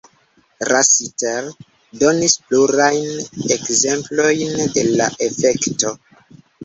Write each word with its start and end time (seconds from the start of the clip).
Rossiter 0.69 1.49
donis 1.99 2.35
plurajn 2.47 3.21
ekzemplojn 3.57 4.67
de 4.79 4.87
la 4.97 5.11
efekto. 5.27 5.95